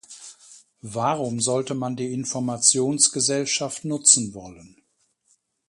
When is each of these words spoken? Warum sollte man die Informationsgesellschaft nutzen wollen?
Warum 0.95 1.41
sollte 1.41 1.75
man 1.75 1.95
die 1.95 2.11
Informationsgesellschaft 2.11 3.85
nutzen 3.85 4.33
wollen? 4.33 4.81